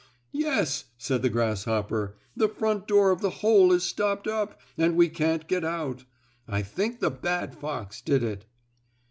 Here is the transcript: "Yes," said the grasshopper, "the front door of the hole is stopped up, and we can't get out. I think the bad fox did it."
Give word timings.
"Yes," 0.33 0.85
said 0.97 1.21
the 1.21 1.29
grasshopper, 1.29 2.15
"the 2.35 2.49
front 2.49 2.87
door 2.87 3.11
of 3.11 3.21
the 3.21 3.29
hole 3.45 3.71
is 3.71 3.83
stopped 3.83 4.25
up, 4.27 4.59
and 4.75 4.95
we 4.95 5.09
can't 5.09 5.47
get 5.47 5.63
out. 5.63 6.05
I 6.47 6.63
think 6.63 7.01
the 7.01 7.11
bad 7.11 7.53
fox 7.53 8.01
did 8.01 8.23
it." 8.23 8.45